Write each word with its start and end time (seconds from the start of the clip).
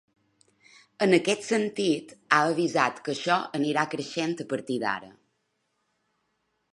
En 1.05 1.11
aquest 1.17 1.43
sentit, 1.49 2.15
ha 2.37 2.39
avisat 2.55 3.01
que 3.07 3.15
“això 3.15 3.37
anirà 3.59 3.83
creixent 3.95 4.33
a 4.45 4.49
partir 4.55 4.79
d’ara”. 4.85 5.15